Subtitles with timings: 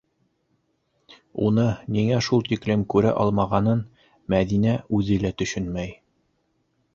[1.49, 1.65] Уны
[1.97, 3.85] ниңә шул тиклем күрә алмағанын
[4.35, 5.95] Мәҙинә үҙе лә төшөнмәй.